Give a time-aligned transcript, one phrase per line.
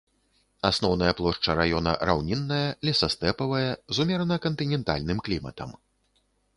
[0.69, 3.63] Асноўная плошча раёна раўнінная, лесастэпавая,
[3.97, 5.81] з умерана кантынентальным кліматам.